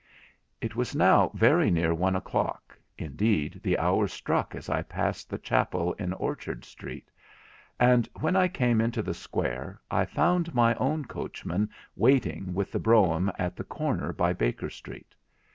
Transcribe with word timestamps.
It 0.61 0.75
was 0.75 0.95
now 0.95 1.29
very 1.35 1.69
near 1.69 1.93
one 1.93 2.15
o'clock, 2.15 2.75
indeed 2.97 3.59
the 3.63 3.77
hour 3.77 4.07
struck 4.07 4.55
as 4.55 4.67
I 4.67 4.81
passed 4.81 5.29
the 5.29 5.37
chapel 5.37 5.93
in 5.93 6.11
Orchard 6.13 6.65
Street; 6.65 7.11
and 7.79 8.09
when 8.19 8.35
I 8.35 8.47
came 8.47 8.81
into 8.81 9.03
the 9.03 9.13
square 9.13 9.79
I 9.91 10.05
found 10.05 10.55
my 10.55 10.73
own 10.77 11.05
coachman 11.05 11.69
waiting 11.95 12.55
with 12.55 12.71
the 12.71 12.79
brougham 12.79 13.31
at 13.37 13.55
the 13.55 13.63
corner 13.63 14.11
by 14.11 14.33
Baker 14.33 14.71
Street. 14.71 15.13